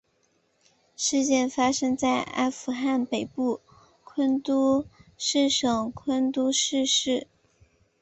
[0.95, 3.61] 事件发生在阿富汗北部
[4.03, 7.27] 昆都士省昆都士市。